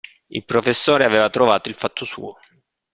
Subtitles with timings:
[0.29, 2.35] Il professore aveva trovato il fatto suo.